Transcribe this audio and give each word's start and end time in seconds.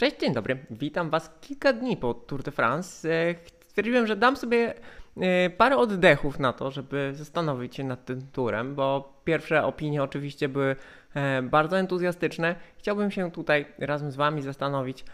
Cześć, 0.00 0.16
dzień 0.20 0.34
dobry. 0.34 0.58
Witam 0.70 1.10
Was 1.10 1.30
kilka 1.40 1.72
dni 1.72 1.96
po 1.96 2.14
Tour 2.14 2.42
de 2.42 2.50
France. 2.50 3.08
E, 3.08 3.34
stwierdziłem, 3.60 4.06
że 4.06 4.16
dam 4.16 4.36
sobie 4.36 4.74
e, 5.16 5.50
parę 5.50 5.76
oddechów 5.76 6.38
na 6.38 6.52
to, 6.52 6.70
żeby 6.70 7.10
zastanowić 7.14 7.76
się 7.76 7.84
nad 7.84 8.04
tym 8.04 8.26
turem, 8.32 8.74
bo 8.74 9.12
pierwsze 9.24 9.64
opinie 9.64 10.02
oczywiście 10.02 10.48
były 10.48 10.76
e, 11.14 11.42
bardzo 11.42 11.78
entuzjastyczne. 11.78 12.54
Chciałbym 12.78 13.10
się 13.10 13.30
tutaj 13.30 13.66
razem 13.78 14.10
z 14.10 14.16
Wami 14.16 14.42
zastanowić, 14.42 15.04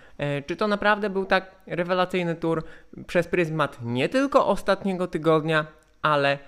czy 0.46 0.56
to 0.56 0.68
naprawdę 0.68 1.10
był 1.10 1.24
tak 1.24 1.54
rewelacyjny 1.66 2.34
tour 2.34 2.64
przez 3.06 3.28
pryzmat 3.28 3.78
nie 3.82 4.08
tylko 4.08 4.46
ostatniego 4.46 5.06
tygodnia, 5.06 5.66
ale 6.02 6.38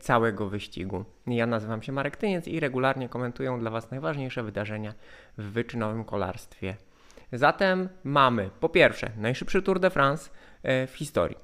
całego 0.00 0.48
wyścigu. 0.48 1.04
Ja 1.26 1.46
nazywam 1.46 1.82
się 1.82 1.92
Marek 1.92 2.16
Tyniec 2.16 2.48
i 2.48 2.60
regularnie 2.60 3.08
komentuję 3.08 3.58
dla 3.60 3.70
Was 3.70 3.90
najważniejsze 3.90 4.42
wydarzenia 4.42 4.94
w 5.38 5.42
wyczynowym 5.42 6.04
kolarstwie 6.04 6.76
Zatem 7.32 7.88
mamy 8.04 8.50
po 8.60 8.68
pierwsze 8.68 9.10
najszybszy 9.16 9.62
Tour 9.62 9.80
de 9.80 9.90
France 9.90 10.30
e, 10.62 10.86
w 10.86 10.96
historii. 10.96 11.36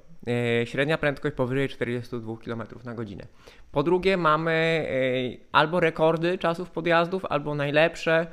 E, 0.62 0.66
średnia 0.66 0.98
prędkość 0.98 1.34
powyżej 1.34 1.69
42 1.69 2.37
km 2.45 2.62
na 2.84 2.95
godzinę. 2.95 3.27
Po 3.73 3.83
drugie, 3.83 4.16
mamy 4.16 4.52
e, 4.52 5.47
albo 5.52 5.80
rekordy 5.80 6.39
czasów 6.39 6.70
podjazdów, 6.70 7.25
albo 7.25 7.55
najlepsze 7.55 8.27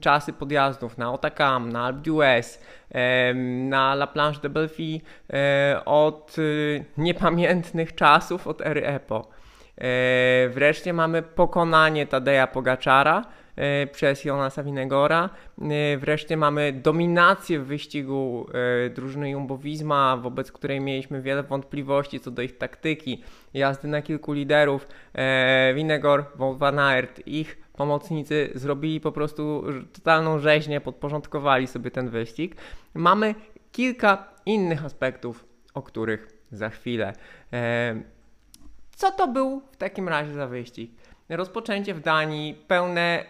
czasy 0.00 0.32
podjazdów 0.32 0.98
na 0.98 1.12
Otakam, 1.12 1.72
na 1.72 1.84
Alpe 1.84 2.00
d'Huez, 2.00 2.58
na 3.68 3.92
La 3.92 4.06
Planche 4.06 4.40
de 4.40 4.48
Belfi 4.48 5.02
od 5.84 6.36
niepamiętnych 6.98 7.94
czasów, 7.94 8.46
od 8.46 8.60
ery 8.60 8.86
EPO. 8.86 9.28
Wreszcie 10.50 10.92
mamy 10.92 11.22
pokonanie 11.22 12.06
Tadeja 12.06 12.46
Pogaczara 12.46 13.24
przez 13.92 14.24
Jonasa 14.24 14.62
Winegora. 14.62 15.30
E, 15.62 15.96
wreszcie 15.98 16.36
mamy 16.36 16.72
dominację 16.72 17.60
w 17.60 17.66
wyścigu 17.66 18.46
e, 18.86 18.90
drużyny 18.90 19.30
Jumbo 19.30 19.58
Visma, 19.58 20.16
wobec 20.16 20.52
której 20.52 20.80
mieliśmy 20.80 21.22
wiele 21.22 21.42
wątpliwości 21.42 22.20
co 22.20 22.30
do 22.30 22.42
ich 22.42 22.58
taktyki, 22.58 23.22
jazdy 23.54 23.88
na 23.88 24.02
kilku 24.02 24.32
liderów. 24.32 24.88
Winegor, 25.74 26.24
Van 26.36 26.78
Aert, 26.78 27.26
ich 27.26 27.58
pomocnicy 27.76 28.50
zrobili 28.54 29.00
po 29.00 29.12
prostu 29.12 29.64
totalną 29.92 30.38
rzeźnię, 30.38 30.80
podporządkowali 30.80 31.66
sobie 31.66 31.90
ten 31.90 32.08
wyścig. 32.08 32.56
Mamy 32.94 33.34
kilka 33.72 34.28
innych 34.46 34.84
aspektów, 34.84 35.44
o 35.74 35.82
których 35.82 36.28
za 36.50 36.70
chwilę. 36.70 37.12
Co 38.96 39.10
to 39.10 39.28
był 39.28 39.62
w 39.72 39.76
takim 39.76 40.08
razie 40.08 40.32
za 40.32 40.46
wyścig? 40.46 40.90
Rozpoczęcie 41.28 41.94
w 41.94 42.00
Danii 42.00 42.54
pełne 42.54 43.24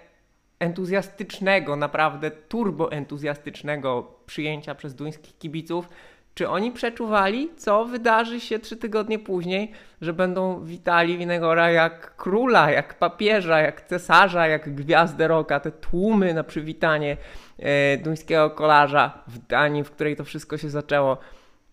entuzjastycznego, 0.59 1.77
naprawdę 1.77 2.31
turbo 2.31 2.93
entuzjastycznego 2.93 4.15
przyjęcia 4.27 4.75
przez 4.75 4.95
duńskich 4.95 5.39
kibiców. 5.39 5.89
Czy 6.35 6.49
oni 6.49 6.73
przeczuwali, 6.73 7.51
co 7.57 7.85
wydarzy 7.85 8.41
się 8.41 8.59
trzy 8.59 8.77
tygodnie 8.77 9.19
później, 9.19 9.73
że 10.01 10.13
będą 10.13 10.65
witali 10.65 11.19
Winegora 11.19 11.71
jak 11.71 12.17
króla, 12.17 12.71
jak 12.71 12.95
papieża, 12.95 13.61
jak 13.61 13.81
cesarza, 13.81 14.47
jak 14.47 14.75
gwiazdę 14.75 15.29
roka, 15.29 15.61
te 15.61 15.71
tłumy 15.71 16.35
na 16.35 16.45
przywitanie 16.45 17.17
e, 17.59 17.97
duńskiego 17.97 18.51
kolarza 18.51 19.23
w 19.27 19.39
Danii, 19.39 19.85
w 19.85 19.91
której 19.91 20.17
to 20.17 20.25
wszystko 20.25 20.59
się 20.59 20.71
zaczęło. 20.71 21.19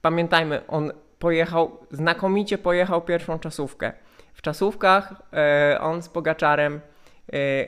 Pamiętajmy, 0.02 0.68
on 0.68 0.92
pojechał, 1.20 1.78
znakomicie 1.92 2.58
pojechał 2.58 3.02
pierwszą 3.02 3.40
czasówkę. 3.40 3.94
W 4.34 4.42
czasówkach 4.42 5.14
e, 5.34 5.78
on 5.82 6.02
z 6.02 6.10
Pogaczarem 6.10 6.82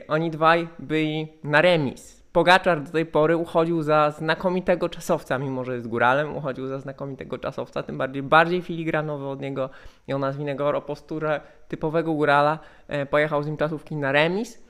oni 0.08 0.30
dwaj 0.30 0.68
byli 0.78 1.28
na 1.44 1.62
remis. 1.62 2.24
Pogaczar 2.34 2.82
do 2.82 2.92
tej 2.92 3.06
pory 3.06 3.36
uchodził 3.36 3.82
za 3.82 4.10
znakomitego 4.10 4.88
czasowca, 4.88 5.38
mimo 5.38 5.64
że 5.64 5.74
jest 5.74 5.88
góralem, 5.88 6.36
uchodził 6.36 6.66
za 6.66 6.80
znakomitego 6.80 7.38
czasowca, 7.38 7.82
tym 7.82 7.98
bardziej 7.98 8.22
bardziej 8.22 8.62
filigranowy 8.62 9.26
od 9.26 9.40
niego, 9.40 9.70
ją 10.08 10.18
nazwijmy 10.18 10.64
o 10.64 10.82
posturę 10.82 11.40
typowego 11.68 12.14
górala, 12.14 12.58
e, 12.88 13.06
pojechał 13.06 13.42
z 13.42 13.46
nim 13.46 13.56
czasówki 13.56 13.96
na 13.96 14.12
remis. 14.12 14.64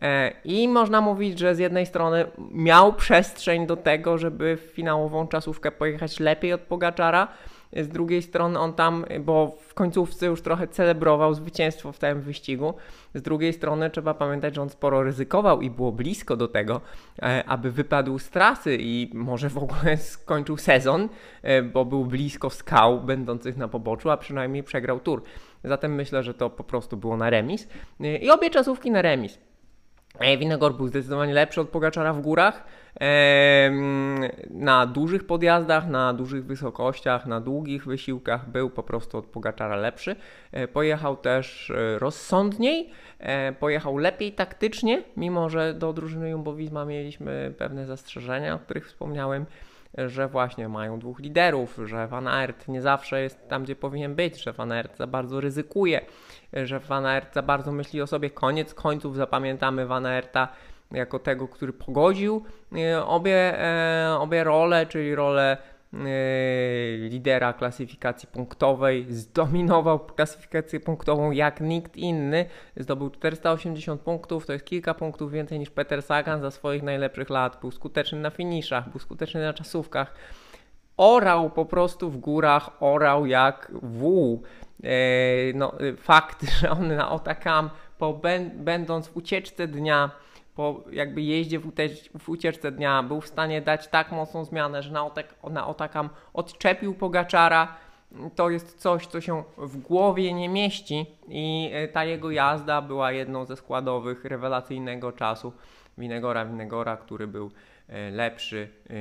E, 0.00 0.32
I 0.44 0.68
można 0.68 1.00
mówić, 1.00 1.38
że 1.38 1.54
z 1.54 1.58
jednej 1.58 1.86
strony 1.86 2.24
miał 2.50 2.92
przestrzeń 2.92 3.66
do 3.66 3.76
tego, 3.76 4.18
żeby 4.18 4.56
w 4.56 4.60
finałową 4.60 5.28
czasówkę 5.28 5.72
pojechać 5.72 6.20
lepiej 6.20 6.52
od 6.52 6.60
Pogaczara, 6.60 7.28
z 7.72 7.88
drugiej 7.88 8.22
strony 8.22 8.58
on 8.58 8.72
tam, 8.72 9.04
bo 9.20 9.56
w 9.68 9.74
końcówce 9.74 10.26
już 10.26 10.42
trochę 10.42 10.68
celebrował 10.68 11.34
zwycięstwo 11.34 11.92
w 11.92 11.98
tym 11.98 12.20
wyścigu. 12.20 12.74
Z 13.14 13.22
drugiej 13.22 13.52
strony 13.52 13.90
trzeba 13.90 14.14
pamiętać, 14.14 14.54
że 14.54 14.62
on 14.62 14.70
sporo 14.70 15.02
ryzykował 15.02 15.60
i 15.60 15.70
było 15.70 15.92
blisko 15.92 16.36
do 16.36 16.48
tego, 16.48 16.80
e, 17.22 17.44
aby 17.46 17.70
wypadł 17.70 18.18
z 18.18 18.30
trasy 18.30 18.76
i 18.80 19.10
może 19.14 19.50
w 19.50 19.58
ogóle 19.58 19.96
skończył 20.14 20.56
sezon, 20.56 21.08
e, 21.42 21.62
bo 21.62 21.84
był 21.84 22.04
blisko 22.04 22.50
skał 22.50 23.00
będących 23.00 23.56
na 23.56 23.68
poboczu, 23.68 24.10
a 24.10 24.16
przynajmniej 24.16 24.62
przegrał 24.62 25.00
tur. 25.00 25.22
Zatem 25.64 25.94
myślę, 25.94 26.22
że 26.22 26.34
to 26.34 26.50
po 26.50 26.64
prostu 26.64 26.96
było 26.96 27.16
na 27.16 27.30
remis. 27.30 27.68
E, 28.00 28.16
I 28.16 28.30
obie 28.30 28.50
czasówki 28.50 28.90
na 28.90 29.02
remis. 29.02 29.47
Winegor 30.38 30.74
był 30.74 30.88
zdecydowanie 30.88 31.34
lepszy 31.34 31.60
od 31.60 31.68
Pogaczara 31.68 32.12
w 32.12 32.20
górach. 32.20 32.64
Na 34.50 34.86
dużych 34.86 35.26
podjazdach, 35.26 35.88
na 35.88 36.14
dużych 36.14 36.46
wysokościach, 36.46 37.26
na 37.26 37.40
długich 37.40 37.84
wysiłkach 37.84 38.50
był 38.50 38.70
po 38.70 38.82
prostu 38.82 39.18
od 39.18 39.26
Pogaczara 39.26 39.76
lepszy. 39.76 40.16
E, 40.52 40.68
pojechał 40.68 41.16
też 41.16 41.70
e, 41.70 41.98
rozsądniej, 41.98 42.90
e, 43.18 43.52
pojechał 43.52 43.96
lepiej 43.96 44.32
taktycznie, 44.32 45.02
mimo 45.16 45.48
że 45.48 45.74
do 45.74 45.92
drużyny 45.92 46.30
Jumbo 46.30 46.54
Visma 46.54 46.84
mieliśmy 46.84 47.54
pewne 47.58 47.86
zastrzeżenia, 47.86 48.54
o 48.54 48.58
których 48.58 48.86
wspomniałem 48.86 49.46
że 49.94 50.28
właśnie 50.28 50.68
mają 50.68 50.98
dwóch 50.98 51.18
liderów, 51.18 51.78
że 51.84 52.06
Van 52.06 52.28
Aert 52.28 52.68
nie 52.68 52.82
zawsze 52.82 53.22
jest 53.22 53.48
tam, 53.48 53.64
gdzie 53.64 53.76
powinien 53.76 54.14
być, 54.14 54.42
że 54.42 54.52
Van 54.52 54.72
Aert 54.72 54.96
za 54.96 55.06
bardzo 55.06 55.40
ryzykuje, 55.40 56.00
że 56.52 56.80
Van 56.80 57.06
Aert 57.06 57.34
za 57.34 57.42
bardzo 57.42 57.72
myśli 57.72 58.02
o 58.02 58.06
sobie. 58.06 58.30
Koniec 58.30 58.74
końców 58.74 59.16
zapamiętamy 59.16 59.86
Van 59.86 60.06
Aerta 60.06 60.48
jako 60.90 61.18
tego, 61.18 61.48
który 61.48 61.72
pogodził 61.72 62.44
e, 62.76 63.04
obie, 63.04 63.60
e, 63.60 64.16
obie 64.18 64.44
role, 64.44 64.86
czyli 64.86 65.14
rolę 65.14 65.56
lidera 67.08 67.52
klasyfikacji 67.52 68.28
punktowej, 68.32 69.06
zdominował 69.08 69.98
klasyfikację 69.98 70.80
punktową 70.80 71.30
jak 71.30 71.60
nikt 71.60 71.96
inny, 71.96 72.46
zdobył 72.76 73.10
480 73.10 74.00
punktów, 74.00 74.46
to 74.46 74.52
jest 74.52 74.64
kilka 74.64 74.94
punktów 74.94 75.32
więcej 75.32 75.58
niż 75.58 75.70
Peter 75.70 76.02
Sagan 76.02 76.40
za 76.40 76.50
swoich 76.50 76.82
najlepszych 76.82 77.30
lat, 77.30 77.60
był 77.60 77.70
skuteczny 77.70 78.20
na 78.20 78.30
finiszach, 78.30 78.90
był 78.90 79.00
skuteczny 79.00 79.40
na 79.40 79.52
czasówkach, 79.52 80.14
orał 80.96 81.50
po 81.50 81.64
prostu 81.64 82.10
w 82.10 82.16
górach, 82.16 82.70
orał 82.80 83.26
jak 83.26 83.72
wół. 83.82 84.42
No, 85.54 85.72
fakt, 85.96 86.50
że 86.60 86.70
on 86.70 86.96
na 86.96 87.10
Otakam, 87.10 87.70
po, 87.98 88.20
będąc 88.54 89.08
w 89.08 89.16
ucieczce 89.16 89.68
dnia, 89.68 90.10
po 90.58 90.80
jakby 90.92 91.22
jeździe 91.22 91.58
w, 91.58 91.72
w 92.18 92.28
ucieczce 92.28 92.72
dnia 92.72 93.02
był 93.02 93.20
w 93.20 93.26
stanie 93.26 93.62
dać 93.62 93.88
tak 93.88 94.12
mocną 94.12 94.44
zmianę, 94.44 94.82
że 94.82 94.92
na, 94.92 95.06
otak, 95.06 95.34
na 95.50 95.66
Otakam 95.66 96.08
odczepił 96.34 96.94
Pogaczara. 96.94 97.74
To 98.34 98.50
jest 98.50 98.78
coś, 98.78 99.06
co 99.06 99.20
się 99.20 99.44
w 99.58 99.76
głowie 99.76 100.32
nie 100.32 100.48
mieści 100.48 101.06
i 101.28 101.70
e, 101.72 101.88
ta 101.88 102.04
jego 102.04 102.30
jazda 102.30 102.82
była 102.82 103.12
jedną 103.12 103.44
ze 103.44 103.56
składowych 103.56 104.24
rewelacyjnego 104.24 105.12
czasu 105.12 105.52
Winegora 105.98 106.46
Winegora, 106.46 106.96
który 106.96 107.26
był 107.26 107.50
e, 107.88 108.10
lepszy 108.10 108.68
e, 108.90 108.94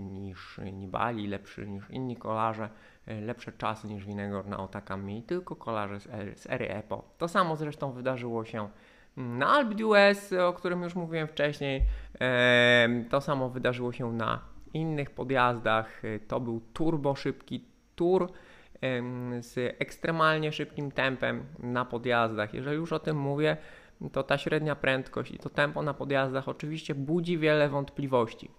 niż 0.00 0.60
Nibali, 0.72 1.26
lepszy 1.26 1.66
niż 1.66 1.90
inni 1.90 2.16
kolarze, 2.16 2.68
lepsze 3.06 3.52
czasy 3.52 3.88
niż 3.88 4.04
Winegor 4.04 4.46
na 4.46 4.58
Otakam 4.58 5.04
mieli 5.04 5.22
tylko 5.22 5.56
kolarze 5.56 6.00
z 6.00 6.08
z 6.40 6.46
ery 6.50 6.68
EPO. 6.68 7.04
To 7.18 7.28
samo 7.28 7.56
zresztą 7.56 7.92
wydarzyło 7.92 8.44
się 8.44 8.68
na 9.20 9.64
d'Huez, 9.64 10.32
o 10.32 10.52
którym 10.52 10.82
już 10.82 10.94
mówiłem 10.94 11.28
wcześniej. 11.28 11.82
To 13.10 13.20
samo 13.20 13.48
wydarzyło 13.48 13.92
się 13.92 14.12
na 14.12 14.40
innych 14.74 15.10
podjazdach. 15.10 16.02
To 16.28 16.40
był 16.40 16.60
turbo 16.72 17.14
szybki 17.14 17.64
tour 17.96 18.32
z 19.40 19.76
ekstremalnie 19.78 20.52
szybkim 20.52 20.90
tempem 20.90 21.44
na 21.58 21.84
podjazdach. 21.84 22.54
Jeżeli 22.54 22.76
już 22.76 22.92
o 22.92 22.98
tym 22.98 23.16
mówię, 23.16 23.56
to 24.12 24.22
ta 24.22 24.38
średnia 24.38 24.76
prędkość 24.76 25.32
i 25.32 25.38
to 25.38 25.50
tempo 25.50 25.82
na 25.82 25.94
podjazdach 25.94 26.48
oczywiście 26.48 26.94
budzi 26.94 27.38
wiele 27.38 27.68
wątpliwości. 27.68 28.50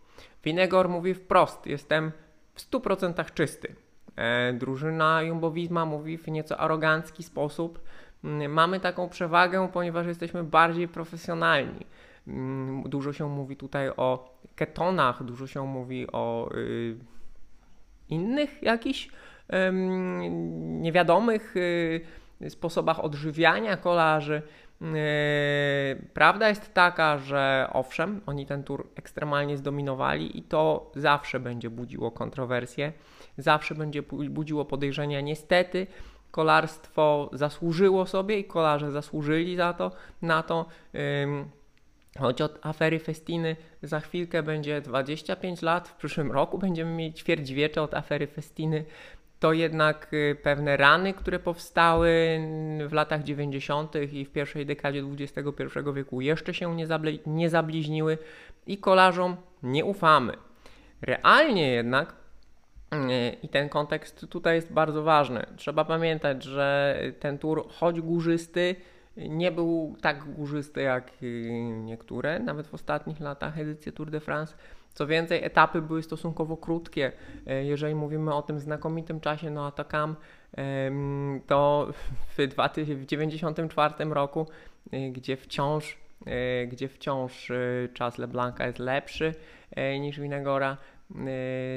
Winegor 0.43 0.89
mówi 0.89 1.13
wprost: 1.13 1.67
Jestem 1.67 2.11
w 2.53 2.61
100% 2.71 3.33
czysty. 3.33 3.75
E, 4.15 4.53
drużyna 4.53 5.21
Jumbo 5.21 5.51
Visma 5.51 5.85
mówi 5.85 6.17
w 6.17 6.27
nieco 6.27 6.57
arogancki 6.57 7.23
sposób, 7.23 7.79
mamy 8.49 8.79
taką 8.79 9.09
przewagę, 9.09 9.69
ponieważ 9.73 10.07
jesteśmy 10.07 10.43
bardziej 10.43 10.87
profesjonalni. 10.87 11.85
Mm, 12.27 12.83
dużo 12.83 13.13
się 13.13 13.29
mówi 13.29 13.55
tutaj 13.55 13.89
o 13.89 14.37
ketonach, 14.55 15.23
dużo 15.23 15.47
się 15.47 15.65
mówi 15.65 16.11
o 16.11 16.49
y, 16.55 16.97
innych 18.09 18.63
jakichś 18.63 19.07
y, 19.07 19.11
niewiadomych 20.61 21.57
y, 21.57 22.01
sposobach 22.49 22.99
odżywiania 22.99 23.77
kolarzy. 23.77 24.41
Prawda 26.13 26.49
jest 26.49 26.73
taka, 26.73 27.17
że 27.17 27.69
owszem, 27.73 28.21
oni 28.25 28.45
ten 28.45 28.63
tur 28.63 28.87
ekstremalnie 28.95 29.57
zdominowali 29.57 30.37
i 30.37 30.43
to 30.43 30.91
zawsze 30.95 31.39
będzie 31.39 31.69
budziło 31.69 32.11
kontrowersje, 32.11 32.93
zawsze 33.37 33.75
będzie 33.75 34.01
budziło 34.29 34.65
podejrzenia. 34.65 35.21
Niestety, 35.21 35.87
kolarstwo 36.31 37.29
zasłużyło 37.33 38.05
sobie 38.05 38.39
i 38.39 38.43
kolarze 38.43 38.91
zasłużyli 38.91 39.55
za 39.55 39.73
to, 39.73 39.91
na 40.21 40.43
to. 40.43 40.65
Choć 42.19 42.41
od 42.41 42.59
afery 42.65 42.99
Festiny 42.99 43.55
za 43.83 43.99
chwilkę 43.99 44.43
będzie 44.43 44.81
25 44.81 45.61
lat, 45.61 45.87
w 45.87 45.95
przyszłym 45.95 46.31
roku 46.31 46.57
będziemy 46.57 46.95
mieć 46.95 47.19
ćwierćwiecze 47.19 47.81
od 47.81 47.93
afery 47.93 48.27
Festiny, 48.27 48.85
to 49.39 49.53
jednak 49.53 50.13
y, 50.13 50.37
pewne 50.43 50.77
rany, 50.77 51.13
które 51.13 51.39
powstały 51.39 52.39
w 52.87 52.93
latach 52.93 53.23
90. 53.23 53.95
i 54.11 54.25
w 54.25 54.31
pierwszej 54.31 54.65
dekadzie 54.65 55.03
XXI 55.19 55.41
wieku 55.93 56.21
jeszcze 56.21 56.53
się 56.53 56.75
nie, 56.75 56.87
nie 57.25 57.49
zabliźniły 57.49 58.17
i 58.67 58.77
kolarzom 58.77 59.35
nie 59.63 59.85
ufamy. 59.85 60.33
Realnie 61.01 61.67
jednak 61.67 62.15
i 63.43 63.49
ten 63.49 63.69
kontekst 63.69 64.27
tutaj 64.29 64.55
jest 64.55 64.73
bardzo 64.73 65.03
ważny. 65.03 65.45
Trzeba 65.55 65.85
pamiętać, 65.85 66.43
że 66.43 66.99
ten 67.19 67.37
tur, 67.37 67.67
choć 67.69 68.01
górzysty, 68.01 68.75
nie 69.17 69.51
był 69.51 69.95
tak 70.01 70.23
górzysty 70.33 70.81
jak 70.81 71.11
y, 71.23 71.51
niektóre, 71.83 72.39
nawet 72.39 72.67
w 72.67 72.73
ostatnich 72.73 73.19
latach 73.19 73.59
edycji 73.59 73.91
Tour 73.91 74.11
de 74.11 74.19
France. 74.19 74.55
Co 74.93 75.07
więcej, 75.07 75.43
etapy 75.43 75.81
były 75.81 76.03
stosunkowo 76.03 76.57
krótkie. 76.57 77.11
E, 77.47 77.65
jeżeli 77.65 77.95
mówimy 77.95 78.33
o 78.33 78.41
tym 78.41 78.59
znakomitym 78.59 79.19
czasie 79.19 79.49
no 79.49 79.67
Atakam, 79.67 80.15
to 81.47 81.87
w 82.29 82.35
1994 82.35 84.13
roku, 84.13 84.47
e, 84.91 85.09
gdzie 85.09 85.37
wciąż, 85.37 85.97
e, 86.25 86.67
gdzie 86.67 86.87
wciąż 86.87 87.51
czas 87.93 88.17
LeBlanca 88.17 88.65
jest 88.67 88.79
lepszy 88.79 89.33
niż 89.99 90.19
Winegora, 90.19 90.77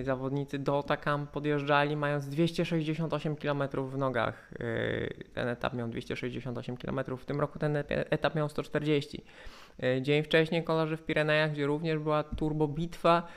zawodnicy 0.03 0.59
do 0.59 0.83
Takam 0.83 1.27
podjeżdżali 1.27 1.97
mając 1.97 2.29
268 2.29 3.37
km 3.37 3.63
w 3.77 3.99
nogach. 3.99 4.53
Y, 4.61 5.25
ten 5.35 5.49
etap 5.49 5.75
miał 5.75 5.89
268 5.89 6.77
km, 6.77 7.01
w 7.19 7.25
tym 7.25 7.41
roku 7.41 7.59
ten 7.59 7.77
etap 7.89 8.35
miał 8.35 8.49
140. 8.49 9.25
Y, 9.85 10.03
dzień 10.03 10.23
wcześniej 10.23 10.65
kolarze 10.65 10.97
w 10.97 11.05
Pirenejach, 11.05 11.53
gdzie 11.53 11.67
również 11.67 11.99
była 11.99 12.23
turbo 12.23 12.69
bitwa, 12.69 13.29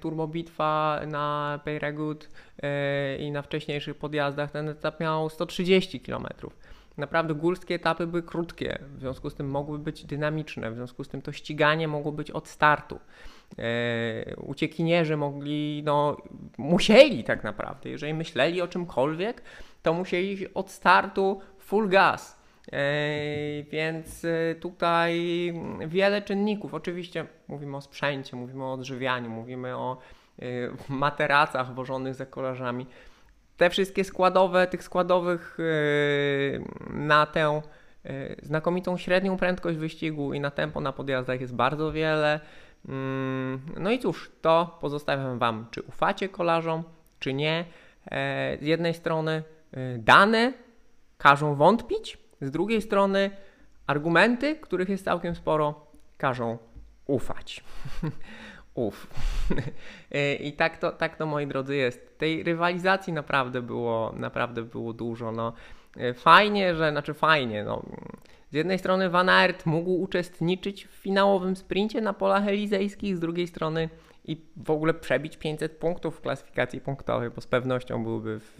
turbo 0.00 0.26
bitwa 0.26 1.00
na 1.06 1.60
Peyregut 1.64 2.28
i 3.18 3.30
na 3.30 3.42
wcześniejszych 3.42 3.96
podjazdach 3.96 4.50
ten 4.50 4.68
etap 4.68 5.00
miał 5.00 5.30
130 5.30 6.00
km. 6.00 6.26
Naprawdę 7.00 7.34
górskie 7.34 7.74
etapy 7.74 8.06
były 8.06 8.22
krótkie, 8.22 8.78
w 8.96 9.00
związku 9.00 9.30
z 9.30 9.34
tym 9.34 9.50
mogły 9.50 9.78
być 9.78 10.04
dynamiczne, 10.04 10.70
w 10.70 10.74
związku 10.74 11.04
z 11.04 11.08
tym 11.08 11.22
to 11.22 11.32
ściganie 11.32 11.88
mogło 11.88 12.12
być 12.12 12.30
od 12.30 12.48
startu 12.48 13.00
e, 13.58 14.36
uciekinierzy 14.36 15.16
mogli, 15.16 15.82
no 15.84 16.16
musieli 16.58 17.24
tak 17.24 17.44
naprawdę, 17.44 17.90
jeżeli 17.90 18.14
myśleli 18.14 18.62
o 18.62 18.68
czymkolwiek, 18.68 19.42
to 19.82 19.92
musieli 19.92 20.54
od 20.54 20.70
startu 20.70 21.40
full 21.58 21.88
gas. 21.88 22.40
E, 22.72 22.82
więc 23.62 24.24
e, 24.24 24.54
tutaj 24.54 25.52
wiele 25.86 26.22
czynników. 26.22 26.74
Oczywiście 26.74 27.26
mówimy 27.48 27.76
o 27.76 27.80
sprzęcie, 27.80 28.36
mówimy 28.36 28.64
o 28.64 28.72
odżywianiu, 28.72 29.30
mówimy 29.30 29.76
o 29.76 29.96
materacach 30.88 31.74
wożonych 31.74 32.14
za 32.14 32.26
kolarzami. 32.26 32.86
Te 33.60 33.70
wszystkie 33.70 34.04
składowe, 34.04 34.66
tych 34.66 34.82
składowych 34.82 35.58
e, 35.60 36.94
na 36.94 37.26
tę 37.26 37.62
e, 38.04 38.36
znakomitą 38.42 38.96
średnią 38.96 39.36
prędkość 39.36 39.78
wyścigu 39.78 40.34
i 40.34 40.40
na 40.40 40.50
tempo 40.50 40.80
na 40.80 40.92
podjazdach 40.92 41.40
jest 41.40 41.54
bardzo 41.54 41.92
wiele. 41.92 42.40
Mm, 42.88 43.60
no 43.78 43.90
i 43.90 43.98
cóż, 43.98 44.30
to 44.42 44.78
pozostawiam 44.80 45.38
Wam, 45.38 45.66
czy 45.70 45.82
ufacie 45.82 46.28
kolarzom, 46.28 46.82
czy 47.18 47.34
nie. 47.34 47.64
E, 48.10 48.58
z 48.60 48.66
jednej 48.66 48.94
strony 48.94 49.42
e, 49.72 49.98
dane 49.98 50.52
każą 51.18 51.54
wątpić, 51.54 52.18
z 52.40 52.50
drugiej 52.50 52.82
strony 52.82 53.30
argumenty, 53.86 54.56
których 54.56 54.88
jest 54.88 55.04
całkiem 55.04 55.34
sporo, 55.34 55.86
każą 56.18 56.58
ufać. 57.06 57.64
Uf. 58.74 59.06
E, 60.12 60.34
I 60.34 60.52
tak 60.52 60.78
to, 60.78 60.92
tak 60.92 61.16
to, 61.16 61.26
moi 61.26 61.46
drodzy, 61.46 61.76
jest. 61.76 62.18
Tej 62.18 62.42
rywalizacji 62.42 63.12
naprawdę 63.12 63.62
było, 63.62 64.14
naprawdę 64.16 64.62
było 64.62 64.92
dużo. 64.92 65.32
No, 65.32 65.52
fajnie, 66.14 66.74
że, 66.74 66.90
znaczy 66.90 67.14
fajnie, 67.14 67.64
no, 67.64 67.82
z 68.50 68.54
jednej 68.54 68.78
strony 68.78 69.10
Van 69.10 69.28
Aert 69.28 69.66
mógł 69.66 69.90
uczestniczyć 69.90 70.86
w 70.86 70.90
finałowym 70.90 71.56
sprincie 71.56 72.00
na 72.00 72.12
polach 72.12 72.48
elizejskich, 72.48 73.16
z 73.16 73.20
drugiej 73.20 73.46
strony 73.46 73.88
i 74.24 74.36
w 74.56 74.70
ogóle 74.70 74.94
przebić 74.94 75.36
500 75.36 75.76
punktów 75.76 76.16
w 76.16 76.20
klasyfikacji 76.20 76.80
punktowej, 76.80 77.30
bo 77.30 77.40
z 77.40 77.46
pewnością 77.46 78.04
byłby 78.04 78.40
w, 78.40 78.56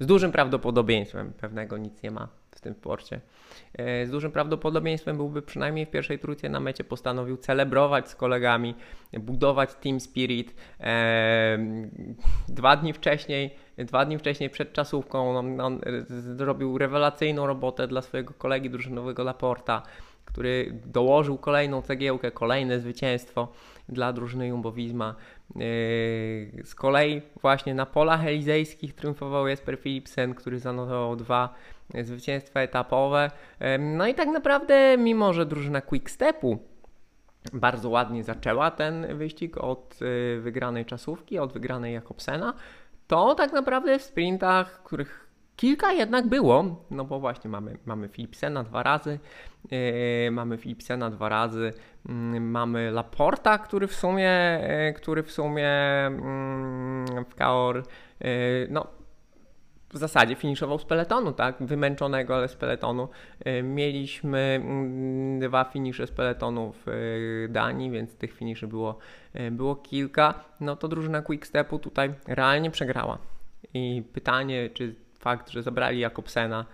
z 0.00 0.06
dużym 0.06 0.32
prawdopodobieństwem, 0.32 1.32
pewnego 1.32 1.78
nic 1.78 2.02
nie 2.02 2.10
ma 2.10 2.28
w 2.56 2.60
tym 2.60 2.74
sporcie. 2.74 3.20
E, 3.74 4.06
z 4.06 4.10
dużym 4.10 4.32
prawdopodobieństwem 4.32 5.16
byłby 5.16 5.42
przynajmniej 5.42 5.86
w 5.86 5.90
pierwszej 5.90 6.18
trójce 6.18 6.48
na 6.48 6.60
mecie 6.60 6.84
postanowił 6.84 7.36
celebrować 7.36 8.08
z 8.08 8.14
kolegami, 8.14 8.74
budować 9.12 9.74
team 9.74 10.00
spirit. 10.00 10.54
E, 10.80 11.58
dwa 12.48 12.76
dni 12.76 12.92
wcześniej, 12.92 13.54
dwa 13.78 14.04
dni 14.04 14.18
wcześniej 14.18 14.50
przed 14.50 14.72
czasówką 14.72 15.38
on, 15.38 15.60
on 15.60 15.80
zrobił 16.08 16.78
rewelacyjną 16.78 17.46
robotę 17.46 17.88
dla 17.88 18.02
swojego 18.02 18.34
kolegi 18.34 18.70
drużynowego 18.70 19.24
Laporta, 19.24 19.82
który 20.24 20.80
dołożył 20.86 21.38
kolejną 21.38 21.82
cegiełkę, 21.82 22.30
kolejne 22.30 22.80
zwycięstwo 22.80 23.48
dla 23.88 24.12
drużyny 24.12 24.48
Jumbo 24.48 24.72
Visma. 24.72 25.14
E, 25.50 25.58
z 26.64 26.74
kolei 26.74 27.22
właśnie 27.40 27.74
na 27.74 27.86
polach 27.86 28.26
elizejskich 28.26 28.94
triumfował 28.94 29.48
Jesper 29.48 29.78
Philipsen, 29.78 30.34
który 30.34 30.58
zanotował 30.58 31.16
dwa 31.16 31.54
zwycięstwa 32.02 32.60
etapowe. 32.60 33.30
No 33.78 34.06
i 34.06 34.14
tak 34.14 34.28
naprawdę, 34.28 34.96
mimo 34.98 35.32
że 35.32 35.46
drużyna 35.46 35.80
Quickstepu 35.80 36.58
bardzo 37.52 37.90
ładnie 37.90 38.24
zaczęła 38.24 38.70
ten 38.70 39.18
wyścig 39.18 39.58
od 39.58 39.98
y, 40.02 40.40
wygranej 40.40 40.84
czasówki, 40.84 41.38
od 41.38 41.52
wygranej 41.52 41.94
Jakobsena, 41.94 42.54
to 43.06 43.34
tak 43.34 43.52
naprawdę 43.52 43.98
w 43.98 44.02
sprintach, 44.02 44.82
których 44.82 45.26
kilka 45.56 45.92
jednak 45.92 46.26
było, 46.26 46.84
no 46.90 47.04
bo 47.04 47.20
właśnie 47.20 47.50
mamy, 47.50 47.78
mamy 47.86 48.08
Philipsena 48.08 48.62
dwa 48.62 48.82
razy, 48.82 49.18
yy, 49.70 50.30
mamy 50.30 50.58
Philipsena 50.58 51.10
dwa 51.10 51.28
razy, 51.28 51.72
yy, 52.08 52.40
mamy 52.40 52.90
Laporta, 52.90 53.58
który 53.58 53.86
w 53.86 53.94
sumie, 53.94 54.60
yy, 54.86 54.92
który 54.92 55.22
w 55.22 55.30
sumie 55.30 55.70
mm, 56.06 57.24
w 57.24 57.34
Kaor, 57.34 57.78
y, 57.78 58.68
no 58.70 58.86
w 59.90 59.98
zasadzie 59.98 60.34
finiszował 60.34 60.78
z 60.78 60.84
peletonu, 60.84 61.32
tak? 61.32 61.56
Wymęczonego, 61.60 62.36
ale 62.36 62.48
z 62.48 62.56
peletonu. 62.56 63.08
Y, 63.46 63.62
mieliśmy 63.62 64.38
mm, 64.38 65.40
dwa 65.40 65.64
finisze 65.64 66.06
z 66.06 66.10
peletonu 66.10 66.72
w 66.72 66.88
y, 66.88 67.48
Danii, 67.50 67.90
więc 67.90 68.16
tych 68.16 68.32
finiszy 68.32 68.66
było, 68.66 68.98
y, 69.36 69.50
było 69.50 69.76
kilka. 69.76 70.44
No 70.60 70.76
to 70.76 70.88
drużyna 70.88 71.22
Quickstepu 71.22 71.78
tutaj 71.78 72.14
realnie 72.26 72.70
przegrała. 72.70 73.18
I 73.74 74.02
pytanie, 74.12 74.70
czy 74.70 74.94
fakt, 75.18 75.50
że 75.50 75.62
zabrali 75.62 75.98
Jakobsena 76.00 76.64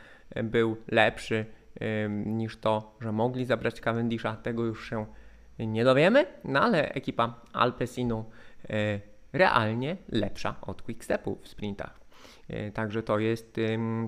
był 0.45 0.76
lepszy 0.88 1.47
niż 2.09 2.57
to, 2.57 2.97
że 3.00 3.12
mogli 3.12 3.45
zabrać 3.45 3.81
Cavendisha, 3.81 4.37
tego 4.37 4.64
już 4.64 4.88
się 4.90 5.07
nie 5.59 5.85
dowiemy, 5.85 6.26
no 6.45 6.61
ale 6.61 6.88
ekipa 6.88 7.40
Alpesinu 7.52 8.25
realnie 9.33 9.97
lepsza 10.09 10.54
od 10.62 10.83
Quickstepu 10.83 11.38
w 11.42 11.49
sprintach. 11.49 12.01
E, 12.49 12.71
także 12.71 13.02
to 13.02 13.19
jest, 13.19 13.57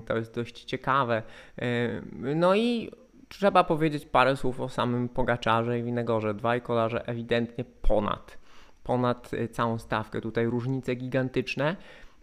to 0.05 0.17
jest 0.17 0.35
dość 0.35 0.63
ciekawe. 0.63 1.23
E, 1.57 2.01
no 2.35 2.55
i 2.55 2.91
trzeba 3.29 3.63
powiedzieć 3.63 4.05
parę 4.05 4.37
słów 4.37 4.61
o 4.61 4.69
samym 4.69 5.09
Pogaczarze 5.09 5.79
i 5.79 5.83
Winegorze. 5.83 6.33
Dwaj 6.33 6.61
kolarze 6.61 7.07
ewidentnie 7.07 7.65
ponad, 7.81 8.37
ponad 8.83 9.31
e, 9.33 9.47
całą 9.47 9.77
stawkę. 9.77 10.21
Tutaj 10.21 10.45
różnice 10.45 10.95
gigantyczne. 10.95 11.75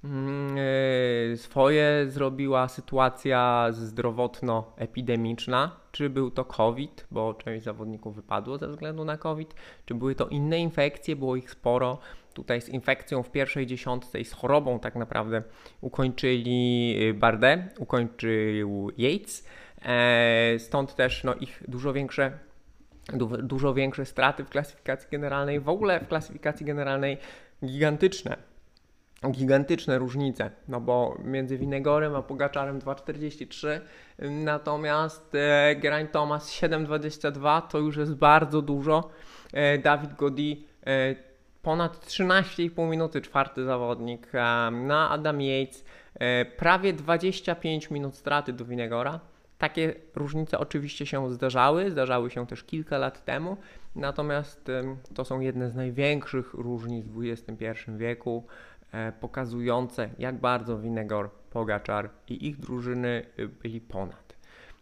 Mm, 0.04 1.37
swoje 1.37 2.06
zrobiła 2.09 2.68
sytuacja 2.68 3.68
zdrowotno-epidemiczna. 3.73 5.71
Czy 5.92 6.11
był 6.11 6.30
to 6.30 6.44
COVID, 6.44 7.06
bo 7.11 7.35
część 7.35 7.64
zawodników 7.64 8.16
wypadło 8.16 8.59
ze 8.59 8.68
względu 8.68 9.04
na 9.04 9.16
COVID, 9.16 9.54
czy 9.87 9.94
były 9.94 10.14
to 10.14 10.28
inne 10.28 10.59
infekcje, 10.59 11.16
było 11.16 11.37
ich 11.37 11.50
sporo 11.50 11.99
tutaj 12.35 12.61
z 12.61 12.68
infekcją 12.68 13.23
w 13.23 13.30
pierwszej 13.30 13.66
dziesiątce 13.66 14.21
i 14.21 14.25
z 14.25 14.32
chorobą 14.32 14.78
tak 14.78 14.97
naprawdę 14.97 15.42
ukończyli 15.80 16.97
y, 17.02 17.14
Bardet, 17.14 17.61
ukończył 17.78 18.90
Yates. 18.99 19.47
E, 19.85 20.59
stąd 20.59 20.94
też 20.94 21.25
no, 21.25 21.35
ich 21.35 21.62
dużo 21.68 21.92
większe 21.92 22.38
dużo 23.42 23.75
większe 23.75 24.06
straty 24.06 24.44
w 24.44 24.49
klasyfikacji 24.49 25.09
generalnej, 25.11 25.61
w 25.61 25.68
ogóle 25.68 26.00
w 26.00 26.09
klasyfikacji 26.09 26.66
generalnej 26.66 27.18
gigantyczne. 27.64 28.51
Gigantyczne 29.31 29.99
różnice, 29.99 30.50
no 30.69 30.81
bo 30.81 31.19
między 31.25 31.59
Winegorem 31.59 32.14
a 32.14 32.23
Pogaczarem 32.23 32.81
2,43, 32.81 33.81
natomiast 34.19 35.35
e, 35.35 35.76
Geraint 35.76 36.12
Thomas 36.12 36.50
7,22 36.50 37.62
to 37.62 37.79
już 37.79 37.97
jest 37.97 38.14
bardzo 38.14 38.62
dużo. 38.62 39.11
E, 39.52 39.79
Dawid 39.79 40.14
Godi 40.14 40.67
e, 40.87 41.14
ponad 41.62 42.07
13,5 42.07 42.91
minuty, 42.91 43.21
czwarty 43.21 43.64
zawodnik. 43.64 44.35
E, 44.35 44.71
na 44.71 45.11
Adam 45.11 45.41
Yates 45.41 45.85
prawie 46.57 46.93
25 46.93 47.91
minut 47.91 48.17
straty 48.17 48.52
do 48.52 48.64
Winegora. 48.64 49.21
Takie 49.59 49.95
różnice 50.14 50.59
oczywiście 50.59 51.07
się 51.07 51.31
zdarzały, 51.31 51.91
zdarzały 51.91 52.31
się 52.31 52.47
też 52.47 52.64
kilka 52.64 52.99
lat 52.99 53.25
temu, 53.25 53.57
natomiast 53.97 54.71
to 55.14 55.25
są 55.25 55.41
jedne 55.41 55.71
z 55.71 55.75
największych 55.75 56.55
różnic 56.55 57.07
w 57.07 57.25
XXI 57.25 57.67
wieku. 57.97 58.47
E, 58.93 59.13
pokazujące, 59.13 60.11
jak 60.19 60.41
bardzo 60.41 60.79
Winegor, 60.79 61.31
Pogaczar 61.51 62.11
i 62.29 62.49
ich 62.49 62.57
drużyny 62.57 63.27
e, 63.37 63.47
byli 63.47 63.81
ponad. 63.81 64.37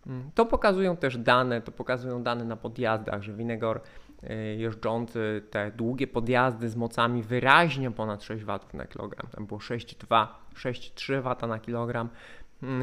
Mm, 0.07 0.31
to 0.35 0.47
pokazują 0.47 0.97
też 0.97 1.19
dane, 1.19 1.61
to 1.61 1.73
pokazują 1.73 2.23
dane 2.23 2.45
na 2.45 2.57
podjazdach, 2.57 3.23
że 3.23 3.33
Winegor 3.33 3.81
e, 4.23 4.35
jeżdżący 4.35 5.43
te 5.51 5.71
długie 5.71 6.07
podjazdy 6.07 6.69
z 6.69 6.77
mocami 6.77 7.23
wyraźnie 7.23 7.91
ponad 7.91 8.23
6 8.23 8.45
W 8.45 8.59
na 8.73 8.87
kilogram, 8.87 9.27
tam 9.31 9.47
było 9.47 9.61
6,2, 9.61 10.27
6,3 10.55 11.23
W 11.23 11.47
na 11.47 11.59
kilogram, 11.59 12.09
mm, 12.63 12.83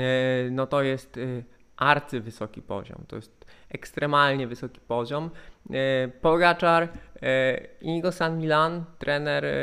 no 0.56 0.68
to 0.68 0.82
jest 0.82 1.20
arcywysoki 1.78 2.62
poziom, 2.62 3.04
to 3.08 3.16
jest 3.16 3.46
ekstremalnie 3.70 4.48
wysoki 4.48 4.80
poziom. 4.80 5.30
E, 5.74 6.08
Pogaczar, 6.08 6.88
e, 7.22 7.58
Inigo 7.82 8.12
San 8.12 8.38
Milan, 8.38 8.84
trener, 9.00 9.46
e, 9.46 9.54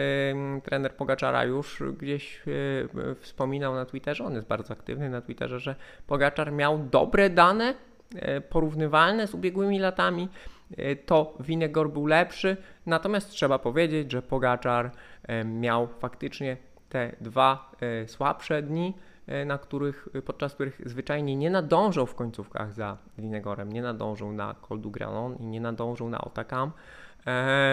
trener 0.64 0.96
Pogaczara 0.96 1.44
już 1.44 1.82
gdzieś 1.98 2.42
wspominał 3.20 3.74
na 3.74 3.84
Twitterze, 3.84 4.24
on 4.24 4.34
jest 4.34 4.46
bardzo 4.46 4.72
aktywny 4.72 5.10
na 5.10 5.20
Twitterze, 5.20 5.60
że 5.60 5.76
Pogaczar 6.06 6.52
miał 6.52 6.78
dobre 6.78 7.30
dane, 7.30 7.74
porównywalne 8.48 9.26
z 9.26 9.34
ubiegłymi 9.34 9.78
latami, 9.78 10.28
to 11.06 11.34
Winegor 11.40 11.90
był 11.90 12.06
lepszy, 12.06 12.56
natomiast 12.86 13.30
trzeba 13.30 13.58
powiedzieć, 13.58 14.12
że 14.12 14.22
Pogaczar 14.22 14.90
miał 15.44 15.86
faktycznie 15.86 16.56
te 16.88 17.16
dwa 17.20 17.72
słabsze 18.06 18.62
dni, 18.62 18.94
na 19.46 19.58
których, 19.58 20.08
e, 20.14 20.22
podczas 20.22 20.54
których 20.54 20.80
zwyczajnie 20.86 21.36
nie 21.36 21.50
nadążą 21.50 22.06
w 22.06 22.14
końcówkach 22.14 22.72
za 22.72 22.96
Winegorem, 23.18 23.72
nie 23.72 23.82
nadążą 23.82 24.32
na 24.32 24.54
Col 24.68 24.80
du 24.80 24.90
Granon 24.90 25.36
i 25.36 25.46
nie 25.46 25.60
nadążą 25.60 26.08
na 26.08 26.20
Otakam. 26.20 26.70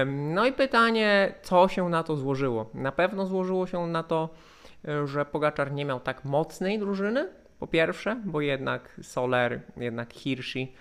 No 0.06 0.46
i 0.46 0.54
pytanie, 0.54 1.34
co 1.42 1.68
się 1.68 1.90
na 1.90 2.04
to 2.04 2.16
złożyło? 2.16 2.70
Na 2.74 2.92
pewno 2.92 3.26
złożyło 3.26 3.68
się 3.68 3.88
na 3.88 4.04
to, 4.04 4.30
e, 4.88 5.08
że 5.08 5.26
Pogaczar 5.26 5.72
nie 5.72 5.86
miał 5.86 6.00
tak 6.00 6.26
mocnej 6.26 6.80
drużyny, 6.80 7.30
po 7.60 7.68
pierwsze, 7.68 8.22
bo 8.26 8.42
jednak 8.42 9.00
Soler, 9.02 9.62
jednak 9.78 10.14
Hirschi, 10.14 10.74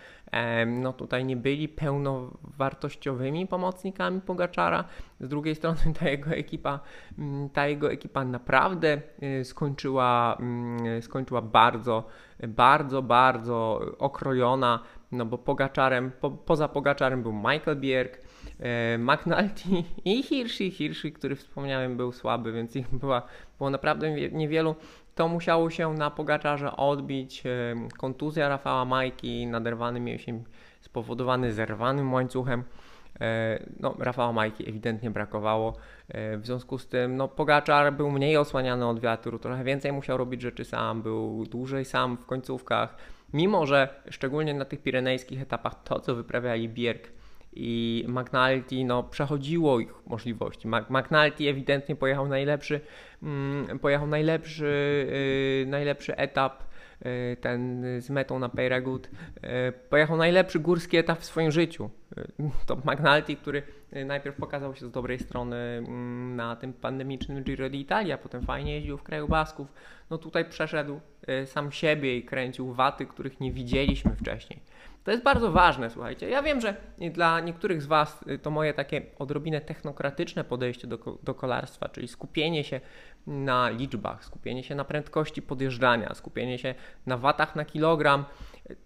no 0.66 0.92
tutaj 0.92 1.24
nie 1.24 1.36
byli 1.36 1.68
pełnowartościowymi 1.68 3.46
pomocnikami 3.46 4.20
Pogaczara. 4.20 4.84
Z 5.20 5.28
drugiej 5.28 5.54
strony 5.54 5.78
ta 6.00 6.08
jego 6.08 6.30
ekipa, 6.30 6.80
mm, 7.18 7.50
ta 7.50 7.66
jego 7.66 7.92
ekipa 7.92 8.24
naprawdę 8.24 9.00
y, 9.22 9.44
skończyła, 9.44 10.36
mm, 10.40 11.02
skończyła 11.02 11.42
bardzo, 11.42 12.04
bardzo, 12.48 13.02
bardzo 13.02 13.80
okrojona, 13.98 14.82
no 15.12 15.26
bo 15.26 15.38
Pogaczarem, 15.38 16.12
po, 16.20 16.30
poza 16.30 16.68
Pogaczarem 16.68 17.22
był 17.22 17.32
Michael 17.32 17.76
Bierk, 17.76 18.20
e, 18.60 18.98
McNulty 18.98 19.68
i 20.04 20.22
Hirschi. 20.22 20.70
Hirschi, 20.70 21.12
który 21.12 21.36
wspomniałem, 21.36 21.96
był 21.96 22.12
słaby, 22.12 22.52
więc 22.52 22.76
ich 22.76 22.94
była, 22.94 23.22
było 23.58 23.70
naprawdę 23.70 24.10
niewielu 24.30 24.74
to 25.20 25.28
musiało 25.28 25.70
się 25.70 25.94
na 25.94 26.10
Pogaczarze 26.10 26.76
odbić. 26.76 27.42
Kontuzja 27.98 28.48
Rafała 28.48 28.84
Majki, 28.84 29.46
naderwany 29.46 30.00
mięsień 30.00 30.44
spowodowany 30.80 31.52
zerwanym 31.52 32.12
łańcuchem. 32.12 32.64
E, 33.20 33.62
no, 33.80 33.94
Rafała 33.98 34.32
Majki 34.32 34.68
ewidentnie 34.68 35.10
brakowało. 35.10 35.76
E, 36.08 36.36
w 36.36 36.46
związku 36.46 36.78
z 36.78 36.88
tym 36.88 37.16
no, 37.16 37.28
Pogaczar 37.28 37.92
był 37.92 38.10
mniej 38.10 38.36
osłaniany 38.36 38.86
od 38.86 39.00
wiatru, 39.00 39.38
trochę 39.38 39.64
więcej 39.64 39.92
musiał 39.92 40.18
robić 40.18 40.42
rzeczy 40.42 40.64
sam, 40.64 41.02
był 41.02 41.46
dłużej 41.46 41.84
sam 41.84 42.16
w 42.16 42.26
końcówkach. 42.26 42.96
Mimo, 43.32 43.66
że 43.66 43.88
szczególnie 44.10 44.54
na 44.54 44.64
tych 44.64 44.82
pirenejskich 44.82 45.42
etapach 45.42 45.82
to, 45.82 46.00
co 46.00 46.14
wyprawiali 46.14 46.68
Bierk 46.68 47.08
i 47.52 48.04
McNulty 48.08 48.84
no, 48.84 49.02
przechodziło 49.02 49.80
ich 49.80 50.06
możliwości. 50.06 50.68
McNulty 50.68 51.48
ewidentnie 51.48 51.96
pojechał 51.96 52.28
najlepszy, 52.28 52.80
mm, 53.22 53.78
pojechał 53.78 54.06
najlepszy, 54.06 55.06
yy, 55.64 55.70
najlepszy 55.70 56.16
etap 56.16 56.64
yy, 57.04 57.36
ten 57.40 57.84
z 58.00 58.10
metą 58.10 58.38
na 58.38 58.48
Peyragut, 58.48 59.10
yy, 59.42 59.48
pojechał 59.90 60.16
najlepszy 60.16 60.58
górski 60.60 60.96
etap 60.96 61.18
w 61.18 61.24
swoim 61.24 61.50
życiu. 61.50 61.90
Yy, 62.16 62.50
to 62.66 62.76
McNulty, 62.76 63.36
który 63.36 63.62
najpierw 64.06 64.36
pokazał 64.36 64.74
się 64.74 64.86
z 64.86 64.90
dobrej 64.90 65.18
strony 65.18 65.56
mm, 65.56 66.36
na 66.36 66.56
tym 66.56 66.72
pandemicznym 66.72 67.44
Giro 67.44 67.70
d'Italia, 67.70 68.18
potem 68.18 68.42
fajnie 68.42 68.74
jeździł 68.74 68.98
w 68.98 69.02
kraju 69.02 69.28
Basków. 69.28 69.72
No 70.10 70.18
tutaj 70.18 70.44
przeszedł 70.44 71.00
sam 71.46 71.72
siebie 71.72 72.16
i 72.16 72.24
kręcił 72.24 72.72
waty, 72.72 73.06
których 73.06 73.40
nie 73.40 73.52
widzieliśmy 73.52 74.16
wcześniej. 74.16 74.60
To 75.04 75.10
jest 75.10 75.22
bardzo 75.22 75.50
ważne, 75.50 75.90
słuchajcie. 75.90 76.28
Ja 76.28 76.42
wiem, 76.42 76.60
że 76.60 76.76
dla 77.12 77.40
niektórych 77.40 77.82
z 77.82 77.86
Was 77.86 78.24
y, 78.26 78.38
to 78.38 78.50
moje 78.50 78.74
takie 78.74 79.02
odrobinę 79.18 79.60
technokratyczne 79.60 80.44
podejście 80.44 80.86
do, 80.86 80.98
do 81.22 81.34
kolarstwa, 81.34 81.88
czyli 81.88 82.08
skupienie 82.08 82.64
się 82.64 82.80
na 83.26 83.70
liczbach, 83.70 84.24
skupienie 84.24 84.62
się 84.64 84.74
na 84.74 84.84
prędkości 84.84 85.42
podjeżdżania, 85.42 86.14
skupienie 86.14 86.58
się 86.58 86.74
na 87.06 87.16
watach 87.16 87.56
na 87.56 87.64
kilogram, 87.64 88.24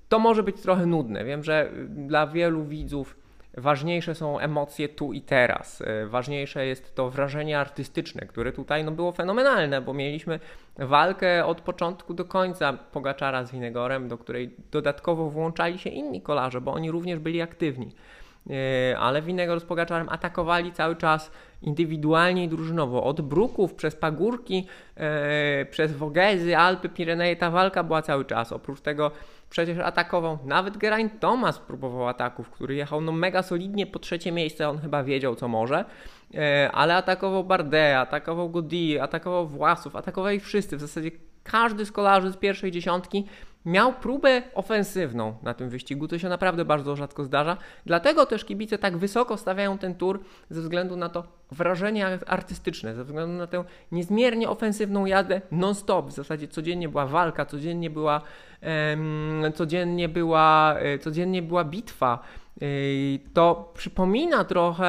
to 0.08 0.18
może 0.18 0.42
być 0.42 0.60
trochę 0.60 0.86
nudne. 0.86 1.24
Wiem, 1.24 1.44
że 1.44 1.72
y, 1.72 1.86
dla 1.88 2.26
wielu 2.26 2.64
widzów 2.64 3.23
ważniejsze 3.56 4.14
są 4.14 4.38
emocje 4.38 4.88
tu 4.88 5.12
i 5.12 5.20
teraz. 5.20 5.82
E, 5.82 6.06
ważniejsze 6.06 6.66
jest 6.66 6.94
to 6.94 7.10
wrażenie 7.10 7.58
artystyczne, 7.58 8.26
które 8.26 8.52
tutaj 8.52 8.84
no, 8.84 8.90
było 8.90 9.12
fenomenalne, 9.12 9.80
bo 9.80 9.94
mieliśmy 9.94 10.40
walkę 10.78 11.46
od 11.46 11.60
początku 11.60 12.14
do 12.14 12.24
końca 12.24 12.72
Pogaczara 12.72 13.44
z 13.44 13.52
Winegorem, 13.52 14.08
do 14.08 14.18
której 14.18 14.56
dodatkowo 14.70 15.30
włączali 15.30 15.78
się 15.78 15.90
inni 15.90 16.22
kolarze, 16.22 16.60
bo 16.60 16.72
oni 16.72 16.90
również 16.90 17.18
byli 17.18 17.42
aktywni. 17.42 17.94
E, 18.50 18.98
ale 18.98 19.22
Winegor 19.22 19.60
z 19.60 19.64
Pogaczarem 19.64 20.08
atakowali 20.08 20.72
cały 20.72 20.96
czas 20.96 21.30
indywidualnie 21.62 22.44
i 22.44 22.48
drużynowo. 22.48 23.04
Od 23.04 23.20
Bruków 23.20 23.74
przez 23.74 23.96
Pagórki, 23.96 24.66
e, 24.96 25.66
przez 25.70 25.92
Wogezy, 25.92 26.56
Alpy, 26.56 26.88
Pireneje 26.88 27.36
ta 27.36 27.50
walka 27.50 27.82
była 27.82 28.02
cały 28.02 28.24
czas. 28.24 28.52
Oprócz 28.52 28.80
tego 28.80 29.10
przecież 29.54 29.78
atakował. 29.78 30.38
Nawet 30.44 30.76
Geraint 30.76 31.20
Thomas 31.20 31.58
próbował 31.58 32.08
ataków, 32.08 32.50
który 32.50 32.74
jechał 32.74 33.00
no 33.00 33.12
mega 33.12 33.42
solidnie 33.42 33.86
po 33.86 33.98
trzecie 33.98 34.32
miejsce, 34.32 34.68
on 34.68 34.78
chyba 34.78 35.04
wiedział 35.04 35.34
co 35.34 35.48
może, 35.48 35.84
e, 36.34 36.70
ale 36.72 36.96
atakował 36.96 37.44
Bardet, 37.44 37.96
atakował 37.96 38.50
Godi, 38.50 38.98
atakował 38.98 39.46
Własów, 39.46 39.96
atakował 39.96 40.32
ich 40.32 40.44
wszyscy. 40.44 40.76
W 40.76 40.80
zasadzie 40.80 41.10
każdy 41.44 41.86
z 41.86 41.92
kolarzy 41.92 42.32
z 42.32 42.36
pierwszej 42.36 42.70
dziesiątki 42.70 43.26
miał 43.66 43.92
próbę 43.92 44.42
ofensywną 44.54 45.34
na 45.42 45.54
tym 45.54 45.68
wyścigu, 45.68 46.08
to 46.08 46.18
się 46.18 46.28
naprawdę 46.28 46.64
bardzo 46.64 46.96
rzadko 46.96 47.24
zdarza. 47.24 47.56
Dlatego 47.86 48.26
też 48.26 48.44
kibice 48.44 48.78
tak 48.78 48.96
wysoko 48.96 49.36
stawiają 49.36 49.78
ten 49.78 49.94
tour 49.94 50.20
ze 50.50 50.60
względu 50.60 50.96
na 50.96 51.08
to 51.08 51.24
wrażenie 51.50 52.18
artystyczne, 52.26 52.94
ze 52.94 53.04
względu 53.04 53.38
na 53.38 53.46
tę 53.46 53.64
niezmiernie 53.92 54.48
ofensywną 54.48 55.06
jazdę 55.06 55.40
non-stop. 55.50 56.08
W 56.08 56.12
zasadzie 56.12 56.48
codziennie 56.48 56.88
była 56.88 57.06
walka, 57.06 57.46
codziennie 57.46 57.90
była, 57.90 58.20
codziennie 59.54 60.08
była, 60.08 60.74
e, 60.78 60.98
codziennie 60.98 61.42
była 61.42 61.64
bitwa. 61.64 62.18
To 63.34 63.72
przypomina 63.74 64.44
trochę 64.44 64.84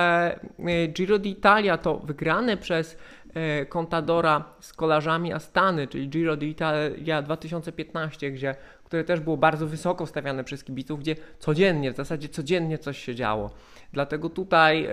e, 0.60 0.88
Giro 0.88 1.20
d'Italia, 1.20 1.78
to 1.78 1.98
wygrane 1.98 2.58
przez 2.58 2.98
E, 3.36 3.66
Contadora 3.66 4.44
z 4.60 4.74
kolarzami 4.74 5.34
Astany, 5.34 5.88
czyli 5.88 6.10
Giro 6.10 6.38
d'Italia 6.38 7.22
2015, 7.22 8.32
gdzie, 8.32 8.56
które 8.84 9.04
też 9.04 9.20
było 9.20 9.38
bardzo 9.38 9.68
wysoko 9.68 10.06
stawiane 10.06 10.44
przez 10.44 10.64
kibiców, 10.64 11.00
gdzie 11.00 11.16
codziennie, 11.40 11.94
w 11.94 11.96
zasadzie 11.96 12.30
codziennie 12.30 12.78
coś 12.78 12.98
się 12.98 13.16
działo. 13.16 13.52
Dlatego 13.94 14.30
tutaj, 14.30 14.86
e, 14.86 14.90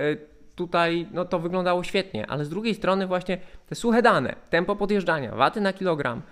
tutaj 0.54 1.06
no 1.12 1.24
to 1.24 1.38
wyglądało 1.38 1.84
świetnie, 1.84 2.26
ale 2.26 2.44
z 2.44 2.48
drugiej 2.48 2.74
strony 2.74 3.06
właśnie 3.06 3.38
te 3.68 3.74
suche 3.74 4.02
dane, 4.02 4.36
tempo 4.50 4.76
podjeżdżania, 4.76 5.34
waty 5.34 5.60
na 5.60 5.72
kilogram, 5.72 6.22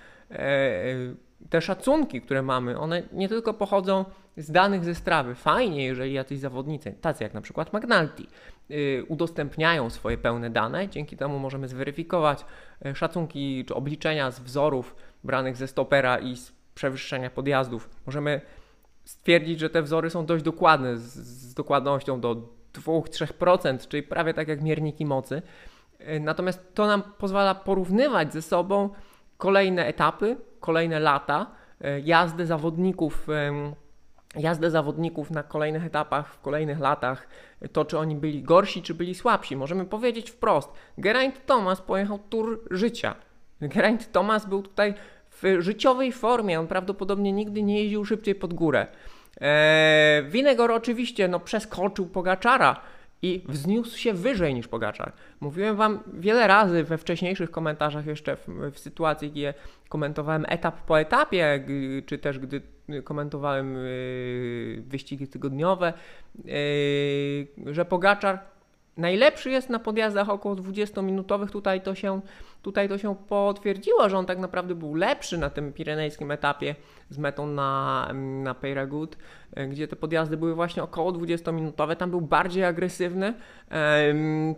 te 1.50 1.60
szacunki, 1.60 2.20
które 2.20 2.42
mamy, 2.42 2.78
one 2.78 3.02
nie 3.12 3.28
tylko 3.28 3.54
pochodzą 3.54 4.04
z 4.36 4.50
danych 4.50 4.84
ze 4.84 4.94
strawy. 4.94 5.34
Fajnie, 5.34 5.84
jeżeli 5.84 6.12
jacyś 6.12 6.38
zawodnicy, 6.38 6.94
tacy 7.00 7.24
jak 7.24 7.34
na 7.34 7.40
przykład 7.40 7.72
McNulty, 7.72 8.22
yy, 8.68 9.04
udostępniają 9.08 9.90
swoje 9.90 10.18
pełne 10.18 10.50
dane. 10.50 10.88
Dzięki 10.88 11.16
temu 11.16 11.38
możemy 11.38 11.68
zweryfikować 11.68 12.44
yy, 12.84 12.94
szacunki 12.94 13.64
czy 13.64 13.74
obliczenia 13.74 14.30
z 14.30 14.40
wzorów 14.40 14.96
branych 15.24 15.56
ze 15.56 15.68
stopera 15.68 16.18
i 16.18 16.36
z 16.36 16.52
przewyższenia 16.74 17.30
podjazdów. 17.30 17.90
Możemy 18.06 18.40
stwierdzić, 19.04 19.60
że 19.60 19.70
te 19.70 19.82
wzory 19.82 20.10
są 20.10 20.26
dość 20.26 20.44
dokładne, 20.44 20.96
z, 20.96 21.54
dokładnością 21.54 22.20
do 22.20 22.36
2-3%, 22.74 23.88
czyli 23.88 24.02
prawie 24.02 24.34
tak 24.34 24.48
jak 24.48 24.62
mierniki 24.62 25.06
mocy. 25.06 25.42
E, 25.98 26.20
natomiast 26.20 26.74
to 26.74 26.86
nam 26.86 27.02
pozwala 27.18 27.54
porównywać 27.54 28.32
ze 28.32 28.42
sobą 28.42 28.90
kolejne 29.38 29.86
etapy, 29.86 30.36
kolejne 30.60 31.00
lata, 31.00 31.46
e, 31.80 32.00
jazdy 32.00 32.46
zawodników, 32.46 33.26
jazdę 34.36 34.70
zawodników 34.70 35.30
na 35.30 35.42
kolejnych 35.42 35.86
etapach, 35.86 36.34
w 36.34 36.40
kolejnych 36.40 36.80
latach, 36.80 37.28
to 37.72 37.84
czy 37.84 37.98
oni 37.98 38.16
byli 38.16 38.42
gorsi, 38.42 38.82
czy 38.82 38.94
byli 38.94 39.14
słabsi. 39.14 39.56
Możemy 39.56 39.84
powiedzieć 39.84 40.30
wprost, 40.30 40.70
Geraint 40.98 41.46
Thomas 41.46 41.80
pojechał 41.80 42.18
tur 42.18 42.64
życia. 42.70 43.14
Geraint 43.60 44.12
Thomas 44.12 44.46
był 44.46 44.62
tutaj 44.62 44.94
w 45.30 45.56
życiowej 45.58 46.12
formie, 46.12 46.60
on 46.60 46.66
prawdopodobnie 46.66 47.32
nigdy 47.32 47.62
nie 47.62 47.82
jeździł 47.82 48.04
szybciej 48.04 48.34
pod 48.34 48.54
górę. 48.54 48.86
Winegor 50.28 50.72
oczywiście 50.72 51.28
no, 51.28 51.40
przeskoczył 51.40 52.06
Pogaczara, 52.06 52.80
i 53.22 53.44
wzniósł 53.48 53.98
się 53.98 54.12
wyżej 54.12 54.54
niż 54.54 54.68
Pogaczar. 54.68 55.12
Mówiłem 55.40 55.76
Wam 55.76 56.00
wiele 56.12 56.46
razy 56.46 56.84
we 56.84 56.98
wcześniejszych 56.98 57.50
komentarzach, 57.50 58.06
jeszcze 58.06 58.36
w, 58.36 58.48
w 58.72 58.78
sytuacji, 58.78 59.30
gdzie 59.30 59.54
komentowałem 59.88 60.44
etap 60.48 60.80
po 60.86 61.00
etapie, 61.00 61.64
czy 62.06 62.18
też 62.18 62.38
gdy 62.38 62.62
komentowałem 63.04 63.74
yy, 63.74 64.82
wyścigi 64.86 65.28
tygodniowe, 65.28 65.92
yy, 66.44 67.74
że 67.74 67.84
Pogaczar 67.84 68.38
najlepszy 68.96 69.50
jest 69.50 69.70
na 69.70 69.78
podjazdach 69.78 70.28
około 70.28 70.56
20-minutowych. 70.56 71.50
Tutaj 71.50 71.80
to, 71.80 71.94
się, 71.94 72.20
tutaj 72.62 72.88
to 72.88 72.98
się 72.98 73.16
potwierdziło, 73.28 74.08
że 74.08 74.18
on 74.18 74.26
tak 74.26 74.38
naprawdę 74.38 74.74
był 74.74 74.94
lepszy 74.94 75.38
na 75.38 75.50
tym 75.50 75.72
pirenejskim 75.72 76.30
etapie 76.30 76.74
z 77.10 77.18
metą 77.18 77.46
na, 77.46 78.08
na 78.42 78.54
Peyragut, 78.54 79.16
e, 79.54 79.66
gdzie 79.66 79.88
te 79.88 79.96
podjazdy 79.96 80.36
były 80.36 80.54
właśnie 80.54 80.82
około 80.82 81.12
20-minutowe. 81.12 81.96
Tam 81.96 82.10
był 82.10 82.20
bardziej 82.20 82.64
agresywny, 82.64 83.34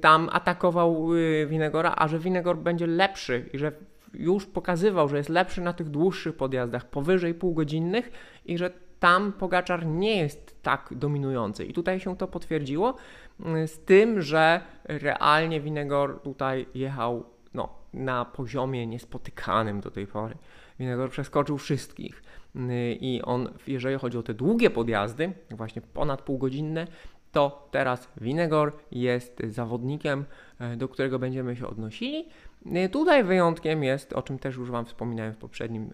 tam 0.00 0.28
atakował 0.32 1.08
Winegora, 1.46 1.90
y, 1.90 1.94
a 1.96 2.08
że 2.08 2.18
Winegor 2.18 2.58
będzie 2.58 2.86
lepszy 2.86 3.48
i 3.52 3.58
że 3.58 3.72
już 4.14 4.46
pokazywał, 4.46 5.08
że 5.08 5.16
jest 5.16 5.28
lepszy 5.28 5.60
na 5.60 5.72
tych 5.72 5.88
dłuższych 5.88 6.36
podjazdach, 6.36 6.90
powyżej 6.90 7.34
półgodzinnych 7.34 8.10
i 8.46 8.58
że 8.58 8.70
tam 9.02 9.32
Pogaczar 9.32 9.86
nie 9.86 10.16
jest 10.16 10.62
tak 10.62 10.88
dominujący. 10.96 11.64
I 11.64 11.72
tutaj 11.72 12.00
się 12.00 12.16
to 12.16 12.28
potwierdziło, 12.28 12.96
mm, 13.40 13.68
z 13.68 13.78
tym, 13.78 14.22
że 14.22 14.60
realnie 14.84 15.60
Winegor 15.60 16.20
tutaj 16.20 16.66
jechał 16.74 17.24
no, 17.54 17.68
na 17.94 18.24
poziomie 18.24 18.86
niespotykanym 18.86 19.80
do 19.80 19.90
tej 19.90 20.06
pory. 20.06 20.34
Winegor 20.78 21.10
przeskoczył 21.10 21.58
wszystkich. 21.58 22.22
Mm, 22.56 22.70
I 23.00 23.22
on, 23.24 23.48
jeżeli 23.66 23.98
chodzi 23.98 24.18
o 24.18 24.22
te 24.22 24.34
długie 24.34 24.70
podjazdy, 24.70 25.32
właśnie 25.50 25.82
ponad 25.82 26.22
półgodzinne, 26.22 26.86
to 27.32 27.68
teraz 27.70 28.08
Winegor 28.20 28.72
jest 28.92 29.42
zawodnikiem, 29.48 30.24
e, 30.58 30.76
do 30.76 30.88
którego 30.88 31.18
będziemy 31.18 31.56
się 31.56 31.66
odnosili. 31.66 32.28
E, 32.66 32.88
tutaj 32.88 33.24
wyjątkiem 33.24 33.84
jest, 33.84 34.12
o 34.12 34.22
czym 34.22 34.38
też 34.38 34.56
już 34.56 34.70
Wam 34.70 34.84
wspominałem 34.84 35.32
w 35.32 35.36
poprzednim 35.36 35.90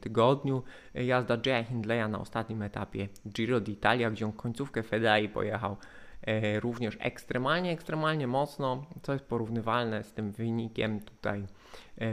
tygodniu, 0.00 0.62
jazda 0.94 1.38
Jaya 1.46 1.64
Hindleya 1.64 2.08
na 2.08 2.20
ostatnim 2.20 2.62
etapie 2.62 3.08
Giro 3.28 3.60
d'Italia, 3.60 4.10
gdzie 4.10 4.26
on 4.26 4.32
końcówkę 4.32 4.82
Fedai 4.82 5.28
pojechał 5.28 5.76
e, 6.22 6.60
również 6.60 6.96
ekstremalnie, 7.00 7.72
ekstremalnie 7.72 8.26
mocno, 8.26 8.86
co 9.02 9.12
jest 9.12 9.24
porównywalne 9.24 10.04
z 10.04 10.12
tym 10.12 10.32
wynikiem 10.32 11.00
tutaj 11.00 11.46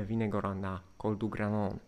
Winegora 0.06 0.56
na 0.56 0.82
Col 0.98 1.18
du 1.18 1.30
Granon. 1.30 1.80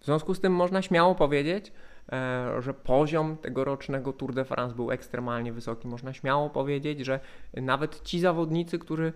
W 0.00 0.04
związku 0.04 0.34
z 0.34 0.40
tym 0.40 0.52
można 0.52 0.82
śmiało 0.82 1.14
powiedzieć, 1.14 1.72
E, 2.12 2.62
że 2.62 2.74
poziom 2.74 3.36
tegorocznego 3.36 4.12
Tour 4.12 4.34
de 4.34 4.44
France 4.44 4.74
był 4.74 4.90
ekstremalnie 4.90 5.52
wysoki. 5.52 5.88
Można 5.88 6.12
śmiało 6.12 6.50
powiedzieć, 6.50 7.00
że 7.00 7.20
nawet 7.54 8.02
ci 8.02 8.20
zawodnicy, 8.20 8.78
którzy 8.78 9.06
e, 9.06 9.12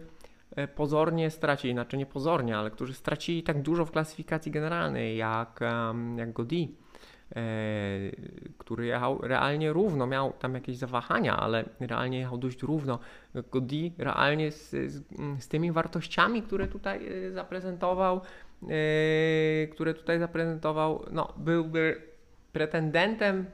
pozornie 0.74 1.30
stracili, 1.30 1.72
znaczy 1.72 1.96
nie 1.96 2.06
pozornie, 2.06 2.56
ale 2.56 2.70
którzy 2.70 2.94
stracili 2.94 3.42
tak 3.42 3.62
dużo 3.62 3.84
w 3.84 3.90
klasyfikacji 3.90 4.52
generalnej, 4.52 5.16
jak, 5.16 5.60
jak 6.16 6.32
Godi, 6.32 6.74
e, 7.36 7.40
który 8.58 8.86
jechał 8.86 9.18
realnie 9.22 9.72
równo, 9.72 10.06
miał 10.06 10.32
tam 10.32 10.54
jakieś 10.54 10.76
zawahania, 10.76 11.36
ale 11.36 11.64
realnie 11.80 12.18
jechał 12.18 12.38
dość 12.38 12.62
równo. 12.62 12.98
Godi 13.52 13.92
realnie 13.98 14.52
z, 14.52 14.70
z, 14.70 15.02
z 15.38 15.48
tymi 15.48 15.72
wartościami, 15.72 16.42
które 16.42 16.68
tutaj 16.68 17.00
zaprezentował, 17.32 18.20
które 19.72 19.94
tutaj 19.94 20.18
zaprezentował, 20.18 21.04
no, 21.10 21.32
byłby 21.36 22.02
pretendentem 22.52 23.46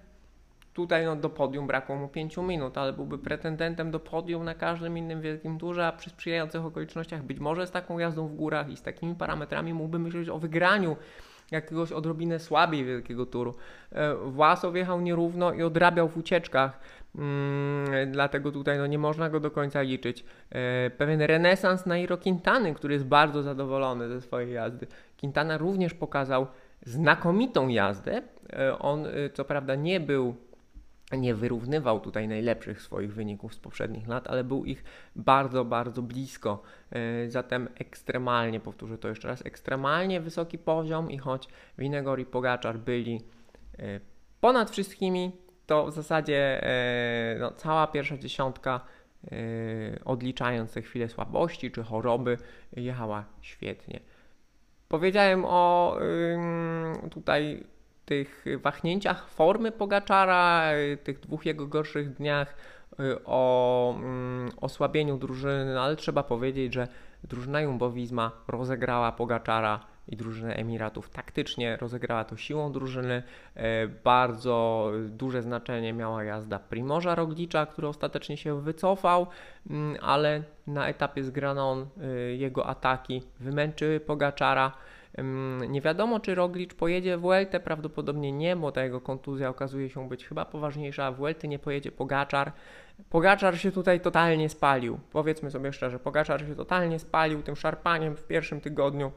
tutaj 0.75 1.05
no, 1.05 1.17
do 1.17 1.31
podium 1.31 1.67
brakło 1.67 1.97
mu 1.97 2.09
5 2.09 2.37
minut, 2.37 2.79
ale 2.79 2.93
byłby 2.93 3.19
pretendentem 3.19 3.91
do 3.91 4.01
podium 4.01 4.45
na 4.45 4.55
każdym 4.55 4.99
innym 4.99 5.21
wielkim 5.21 5.59
turze, 5.59 5.87
a 5.87 5.93
przy 5.93 6.11
sprzyjających 6.11 6.65
okolicznościach 6.65 7.23
być 7.23 7.39
może 7.41 7.67
z 7.67 7.71
taką 7.71 7.99
jazdą 7.99 8.29
w 8.29 8.35
górach 8.35 8.71
i 8.71 8.77
z 8.77 8.83
takimi 8.83 9.15
parametrami 9.15 9.75
mógłby 9.75 9.99
myśleć 9.99 10.29
o 10.29 10.39
wygraniu 10.39 10.97
jakiegoś 11.51 11.93
odrobinę 11.93 12.39
słabiej 12.39 12.85
wielkiego 12.85 13.27
turu. 13.27 13.55
E, 13.93 14.15
Własow 14.15 14.75
wjechał 14.75 15.01
nierówno 15.01 15.53
i 15.53 15.63
odrabiał 15.63 16.09
w 16.09 16.17
ucieczkach, 16.17 16.81
mm, 17.15 18.13
dlatego 18.13 18.53
tutaj 18.53 18.79
no, 18.79 18.87
nie 18.87 18.99
można 18.99 19.31
go 19.31 19.41
do 19.41 19.51
końca 19.51 19.83
liczyć. 19.83 20.25
E, 20.51 20.91
pewien 20.91 21.21
renesans 21.21 21.87
na 21.87 21.99
Iro 21.99 22.19
Quintany, 22.19 22.75
który 22.75 22.95
jest 22.95 23.07
bardzo 23.07 23.43
zadowolony 23.43 24.09
ze 24.09 24.21
swojej 24.21 24.53
jazdy. 24.53 24.87
Quintana 25.21 25.59
również 25.59 25.95
pokazał 25.95 26.47
znakomitą 26.87 27.69
jazdę. 27.69 28.23
E, 28.53 28.79
on 28.79 29.07
e, 29.07 29.31
co 29.33 29.45
prawda 29.45 29.75
nie 29.75 30.01
był, 30.01 30.37
nie 31.19 31.35
wyrównywał 31.35 32.01
tutaj 32.01 32.29
najlepszych 32.29 32.83
swoich 32.83 33.15
wyników 33.15 33.55
z 33.55 33.59
poprzednich 33.59 34.09
lat, 34.09 34.27
ale 34.27 34.45
był 34.45 34.65
ich 34.65 34.85
bardzo, 35.17 35.65
bardzo 35.65 36.03
blisko. 36.03 36.63
E, 36.91 37.31
zatem 37.31 37.69
ekstremalnie, 37.79 38.61
powtórzę 38.61 38.99
to 38.99 39.09
jeszcze 39.09 39.29
raz, 39.29 39.47
ekstremalnie 39.47 40.21
wysoki 40.21 40.59
poziom 40.59 41.11
i 41.11 41.19
choć 41.19 41.49
Winegor 41.79 42.21
i 42.21 42.25
Pogaczar 42.25 42.79
byli 42.79 43.21
ponad 44.41 44.71
wszystkimi, 44.71 45.33
to 45.67 45.87
w 45.87 45.93
zasadzie 45.93 46.65
no, 47.41 47.51
cała 47.51 47.87
pierwsza 47.87 48.19
dziesiątka 48.19 48.81
odliczając 50.05 50.73
te 50.73 50.83
chwile 50.83 51.09
słabości 51.09 51.71
czy 51.71 51.83
choroby, 51.83 52.39
jechała 52.77 53.25
świetnie. 53.41 54.01
Powiedziałem 54.89 55.45
o 55.45 55.97
tutaj 57.11 57.65
tych 58.13 58.45
wahnięciach 58.63 59.29
formy 59.29 59.73
Pogaczara, 59.73 60.73
y, 60.75 60.97
tych 60.97 61.21
dwóch 61.21 61.47
jego 61.47 61.67
gorszych 61.67 62.15
dniach, 62.15 62.57
y, 63.01 63.25
o 63.25 63.95
osłabieniu 64.61 65.19
drużyny, 65.19 65.75
no 65.75 65.81
ale 65.81 65.97
trzeba 65.97 66.23
powiedzieć, 66.23 66.75
że 66.75 66.89
drużyna 67.25 67.61
Jumbowizma 67.61 68.31
rozegrała 68.49 69.13
Pogaczara 69.13 69.81
i 70.09 70.17
drużynę 70.17 70.55
Emiratów 70.55 71.11
taktycznie, 71.11 71.77
rozegrała 71.77 72.25
to 72.25 72.37
siłą 72.37 72.73
drużyny. 72.73 73.23
E, 73.55 73.89
bardzo 73.89 74.91
duże 75.09 75.43
znaczenie 75.43 75.93
miała 75.93 76.25
jazda 76.25 76.59
Primorza 76.59 77.15
Roglicza, 77.15 77.67
który 77.67 77.89
ostatecznie 77.89 78.37
się 78.37 78.61
wycofał, 78.61 79.27
ale 80.01 80.43
na 80.67 80.89
etapie 80.89 81.25
z 81.25 81.31
Granon 81.31 81.87
y, 82.31 82.37
jego 82.37 82.67
ataki 82.67 83.23
wymęczyły 83.41 84.01
Pogaczara. 84.01 84.73
Nie 85.69 85.81
wiadomo, 85.81 86.21
czy 86.21 86.35
Roglic 86.35 86.75
pojedzie 86.75 87.17
w 87.17 87.21
Vuelta, 87.21 87.61
prawdopodobnie 87.61 88.33
nie, 88.33 88.57
bo 88.57 88.73
ta 88.73 88.85
jego 88.85 89.01
kontuzja 89.01 89.49
okazuje 89.49 89.91
się 89.91 90.09
być 90.09 90.27
chyba 90.27 90.45
poważniejsza, 90.45 91.05
a 91.05 91.13
w 91.13 91.17
Vuelta 91.17 91.47
nie 91.47 91.59
pojedzie 91.59 91.93
Pogaczar. 91.93 92.53
Pogaczar 93.11 93.59
się 93.59 93.73
tutaj 93.73 94.01
totalnie 94.01 94.49
spalił. 94.49 94.99
Powiedzmy 95.13 95.51
sobie 95.51 95.73
szczerze, 95.73 95.99
Pogaczar 95.99 96.47
się 96.47 96.55
totalnie 96.55 96.99
spalił 96.99 97.43
tym 97.43 97.57
szarpaniem 97.57 98.17
w 98.17 98.25
pierwszym 98.25 98.61
tygodniu, 98.61 99.13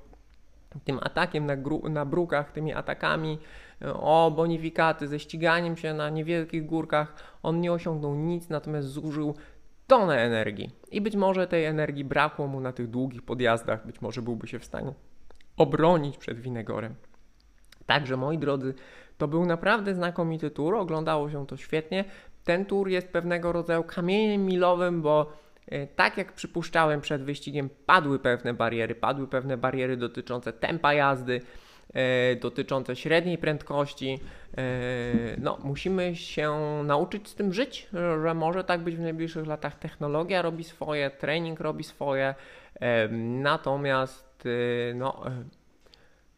tym 0.84 1.00
atakiem 1.02 1.46
na, 1.46 1.56
na 1.90 2.06
brukach, 2.06 2.52
tymi 2.52 2.74
atakami 2.74 3.40
o 3.94 4.32
bonifikaty, 4.36 5.08
ze 5.08 5.20
ściganiem 5.20 5.78
się 5.78 5.94
na 5.94 6.10
niewielkich 6.10 6.66
górkach. 6.66 7.16
On 7.44 7.62
nie 7.62 7.72
osiągnął 7.72 8.16
nic, 8.16 8.50
natomiast 8.50 8.88
zużył 8.88 9.36
tonę 9.88 10.18
energii. 10.18 10.72
I 10.92 11.02
być 11.02 11.16
może 11.16 11.48
tej 11.48 11.66
energii 11.66 12.06
brakło 12.06 12.48
mu 12.48 12.60
na 12.60 12.72
tych 12.72 12.90
długich 12.90 13.22
podjazdach, 13.22 13.86
być 13.86 14.02
może 14.02 14.22
byłby 14.22 14.48
się 14.48 14.60
w 14.60 14.66
stanie 14.66 14.94
obronić 15.58 16.18
przed 16.18 16.40
Winegorem. 16.40 16.96
Także 17.86 18.18
moi 18.18 18.38
drodzy, 18.38 18.74
to 19.18 19.28
był 19.28 19.46
naprawdę 19.46 19.96
znakomity 19.96 20.52
tour, 20.52 20.76
oglądało 20.76 21.30
się 21.30 21.48
to 21.48 21.58
świetnie. 21.58 22.06
Ten 22.44 22.66
tour 22.66 22.90
jest 22.90 23.08
pewnego 23.08 23.52
rodzaju 23.52 23.84
kamieniem 23.84 24.46
milowym, 24.46 25.02
bo 25.02 25.34
e, 25.68 25.88
tak 25.88 26.18
jak 26.18 26.34
przypuszczałem 26.34 27.02
przed 27.02 27.24
wyścigiem, 27.24 27.70
padły 27.86 28.20
pewne 28.20 28.54
bariery, 28.54 28.96
padły 28.96 29.28
pewne 29.28 29.58
bariery 29.58 29.98
dotyczące 29.98 30.54
tempa 30.54 30.94
jazdy, 30.94 31.42
e, 31.94 32.36
dotyczące 32.36 32.96
średniej 32.96 33.38
prędkości. 33.38 34.20
E, 34.58 34.64
no, 35.38 35.58
musimy 35.64 36.16
się 36.16 36.54
nauczyć 36.84 37.30
z 37.30 37.36
tym 37.36 37.54
żyć, 37.54 37.88
że 38.24 38.34
może 38.34 38.64
tak 38.64 38.82
być 38.82 38.96
w 38.96 39.00
najbliższych 39.00 39.48
latach. 39.48 39.76
Technologia 39.76 40.42
robi 40.42 40.64
swoje, 40.64 41.10
trening 41.10 41.60
robi 41.60 41.84
swoje, 41.84 42.36
natomiast 43.12 44.26
Y, 44.46 44.94
no, 44.96 45.24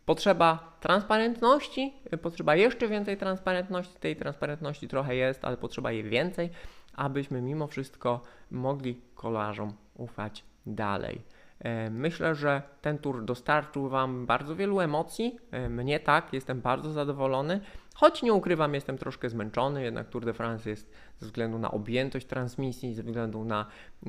potrzeba 0.06 0.78
transparentności, 0.80 1.94
potrzeba 2.22 2.56
jeszcze 2.56 2.88
więcej 2.88 3.18
transparentności. 3.18 4.00
Tej 4.00 4.16
transparentności 4.16 4.88
trochę 4.88 5.16
jest, 5.16 5.46
ale 5.46 5.58
potrzeba 5.58 5.92
jej 5.92 6.04
więcej, 6.04 6.50
abyśmy 6.94 7.42
mimo 7.42 7.68
wszystko 7.68 8.22
mogli 8.52 9.02
kolarzom 9.16 9.74
ufać 9.96 10.44
dalej. 10.66 11.22
E, 11.60 11.90
Myślę, 11.90 12.36
że 12.36 12.62
ten 12.82 12.98
tour 12.98 13.26
dostarczył 13.26 13.90
Wam 13.90 14.26
bardzo 14.26 14.56
wielu 14.56 14.80
emocji. 14.80 15.38
E, 15.52 15.70
Mnie 15.70 16.00
tak, 16.00 16.34
jestem 16.34 16.62
bardzo 16.62 16.92
zadowolony. 16.92 17.60
Choć 17.96 18.24
nie 18.24 18.34
ukrywam, 18.34 18.74
jestem 18.74 18.98
troszkę 18.98 19.30
zmęczony, 19.30 19.84
jednak 19.84 20.10
Tour 20.10 20.26
de 20.26 20.34
France 20.34 20.70
jest 20.70 20.92
ze 21.18 21.26
względu 21.26 21.60
na 21.60 21.72
objętość 21.72 22.28
transmisji, 22.28 22.94
ze 22.94 23.04
względu 23.04 23.46
na 23.46 23.66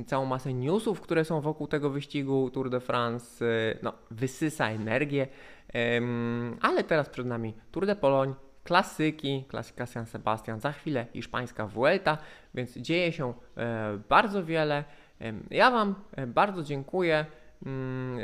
całą 0.06 0.24
masę 0.24 0.54
newsów, 0.54 1.00
które 1.00 1.24
są 1.24 1.40
wokół 1.40 1.66
tego 1.66 1.90
wyścigu 1.90 2.50
Tour 2.50 2.70
de 2.70 2.80
France, 2.80 3.44
e, 3.46 3.78
no, 3.82 3.92
wysysa 4.10 4.70
energię. 4.70 5.26
Ale 6.60 6.84
teraz 6.84 7.08
przed 7.08 7.26
nami 7.26 7.54
Tour 7.72 7.86
de 7.86 7.96
Pologne, 7.96 8.34
klasyki, 8.64 9.44
klasyka 9.48 9.86
San 9.86 10.06
Sebastian, 10.06 10.60
za 10.60 10.72
chwilę 10.72 11.06
hiszpańska 11.12 11.66
Vuelta, 11.66 12.18
więc 12.54 12.76
dzieje 12.78 13.12
się 13.12 13.34
bardzo 14.08 14.44
wiele. 14.44 14.84
Ja 15.50 15.70
Wam 15.70 15.94
bardzo 16.26 16.62
dziękuję 16.62 17.26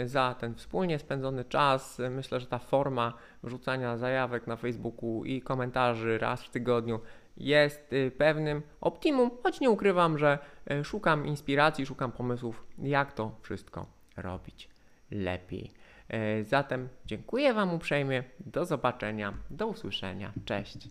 za 0.04 0.34
ten 0.34 0.54
wspólnie 0.54 0.98
spędzony 0.98 1.44
czas. 1.44 2.00
Myślę, 2.10 2.40
że 2.40 2.46
ta 2.46 2.58
forma 2.58 3.12
wrzucania 3.42 3.96
zajawek 3.96 4.46
na 4.46 4.56
Facebooku 4.56 5.24
i 5.24 5.42
komentarzy 5.42 6.18
raz 6.18 6.44
w 6.44 6.50
tygodniu 6.50 7.00
jest 7.36 7.92
y, 7.92 8.10
pewnym 8.18 8.62
optimum, 8.80 9.30
choć 9.42 9.60
nie 9.60 9.70
ukrywam, 9.70 10.18
że 10.18 10.38
e, 10.70 10.84
szukam 10.84 11.26
inspiracji, 11.26 11.86
szukam 11.86 12.12
pomysłów, 12.12 12.64
jak 12.78 13.12
to 13.12 13.38
wszystko 13.42 13.86
robić 14.16 14.68
lepiej. 15.10 15.70
E, 16.08 16.44
Zatem 16.44 16.88
dziękuję 17.06 17.54
Wam 17.54 17.74
uprzejmie. 17.74 18.24
Do 18.40 18.64
zobaczenia, 18.64 19.34
do 19.50 19.66
usłyszenia. 19.66 20.32
Cześć. 20.44 20.88